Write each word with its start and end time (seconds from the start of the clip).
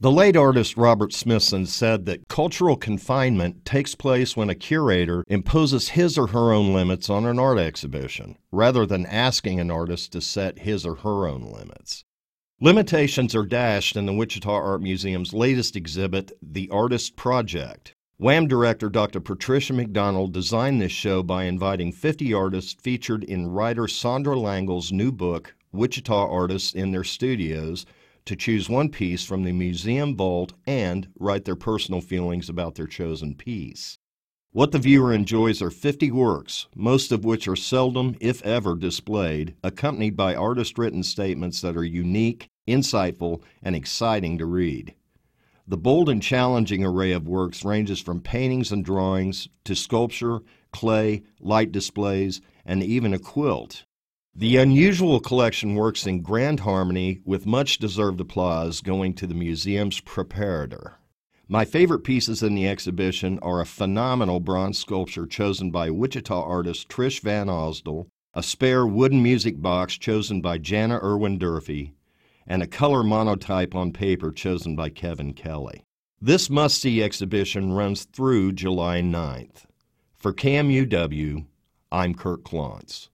The 0.00 0.12
late 0.12 0.36
artist 0.36 0.76
Robert 0.76 1.12
Smithson 1.12 1.66
said 1.66 2.06
that 2.06 2.28
cultural 2.28 2.76
confinement 2.76 3.64
takes 3.64 3.96
place 3.96 4.36
when 4.36 4.48
a 4.48 4.54
curator 4.54 5.24
imposes 5.26 5.88
his 5.88 6.16
or 6.16 6.28
her 6.28 6.52
own 6.52 6.72
limits 6.72 7.10
on 7.10 7.26
an 7.26 7.40
art 7.40 7.58
exhibition, 7.58 8.38
rather 8.52 8.86
than 8.86 9.06
asking 9.06 9.58
an 9.58 9.72
artist 9.72 10.12
to 10.12 10.20
set 10.20 10.60
his 10.60 10.86
or 10.86 10.94
her 10.94 11.26
own 11.26 11.42
limits. 11.42 12.04
Limitations 12.60 13.34
are 13.34 13.44
dashed 13.44 13.96
in 13.96 14.06
the 14.06 14.12
Wichita 14.12 14.48
Art 14.48 14.82
Museum's 14.82 15.34
latest 15.34 15.74
exhibit, 15.74 16.30
The 16.40 16.70
Artist 16.70 17.16
Project. 17.16 17.92
WAM 18.20 18.46
director 18.46 18.88
Dr. 18.88 19.18
Patricia 19.18 19.72
McDonald 19.72 20.32
designed 20.32 20.80
this 20.80 20.92
show 20.92 21.24
by 21.24 21.42
inviting 21.42 21.90
50 21.90 22.32
artists 22.32 22.72
featured 22.80 23.24
in 23.24 23.48
writer 23.48 23.88
Sandra 23.88 24.38
Langle's 24.38 24.92
new 24.92 25.10
book, 25.10 25.56
Wichita 25.72 26.30
Artists 26.30 26.72
in 26.72 26.92
Their 26.92 27.02
Studios, 27.02 27.84
to 28.28 28.36
choose 28.36 28.68
one 28.68 28.90
piece 28.90 29.24
from 29.24 29.42
the 29.42 29.52
museum 29.52 30.14
vault 30.14 30.52
and 30.66 31.08
write 31.18 31.46
their 31.46 31.56
personal 31.56 32.02
feelings 32.02 32.50
about 32.50 32.74
their 32.74 32.86
chosen 32.86 33.34
piece. 33.34 33.98
What 34.52 34.70
the 34.70 34.78
viewer 34.78 35.14
enjoys 35.14 35.62
are 35.62 35.70
50 35.70 36.10
works, 36.10 36.66
most 36.76 37.10
of 37.10 37.24
which 37.24 37.48
are 37.48 37.56
seldom, 37.56 38.16
if 38.20 38.44
ever, 38.44 38.76
displayed, 38.76 39.54
accompanied 39.64 40.14
by 40.14 40.34
artist 40.34 40.76
written 40.76 41.02
statements 41.02 41.62
that 41.62 41.76
are 41.76 41.84
unique, 41.84 42.48
insightful, 42.68 43.42
and 43.62 43.74
exciting 43.74 44.36
to 44.38 44.46
read. 44.46 44.94
The 45.66 45.78
bold 45.78 46.10
and 46.10 46.22
challenging 46.22 46.84
array 46.84 47.12
of 47.12 47.28
works 47.28 47.64
ranges 47.64 48.00
from 48.00 48.20
paintings 48.20 48.72
and 48.72 48.84
drawings 48.84 49.48
to 49.64 49.74
sculpture, 49.74 50.40
clay, 50.70 51.22
light 51.40 51.72
displays, 51.72 52.42
and 52.66 52.82
even 52.82 53.14
a 53.14 53.18
quilt. 53.18 53.84
The 54.38 54.56
unusual 54.56 55.18
collection 55.18 55.74
works 55.74 56.06
in 56.06 56.22
grand 56.22 56.60
harmony 56.60 57.18
with 57.24 57.44
much 57.44 57.78
deserved 57.78 58.20
applause 58.20 58.80
going 58.80 59.14
to 59.14 59.26
the 59.26 59.34
museum's 59.34 60.00
preparator. 60.00 60.92
My 61.48 61.64
favorite 61.64 62.04
pieces 62.04 62.40
in 62.40 62.54
the 62.54 62.68
exhibition 62.68 63.40
are 63.40 63.60
a 63.60 63.66
phenomenal 63.66 64.38
bronze 64.38 64.78
sculpture 64.78 65.26
chosen 65.26 65.72
by 65.72 65.90
Wichita 65.90 66.40
artist 66.40 66.88
Trish 66.88 67.20
Van 67.20 67.48
Osdol, 67.48 68.06
a 68.32 68.44
spare 68.44 68.86
wooden 68.86 69.24
music 69.24 69.60
box 69.60 69.98
chosen 69.98 70.40
by 70.40 70.56
Jana 70.56 71.00
Irwin 71.02 71.38
Durfee, 71.38 71.94
and 72.46 72.62
a 72.62 72.68
color 72.68 73.02
monotype 73.02 73.74
on 73.74 73.92
paper 73.92 74.30
chosen 74.30 74.76
by 74.76 74.88
Kevin 74.88 75.32
Kelly. 75.32 75.82
This 76.22 76.48
must 76.48 76.80
see 76.80 77.02
exhibition 77.02 77.72
runs 77.72 78.04
through 78.04 78.52
July 78.52 79.00
9th. 79.00 79.64
For 80.16 80.32
KMUW, 80.32 81.44
I'm 81.90 82.14
Kurt 82.14 82.44
Klontz. 82.44 83.06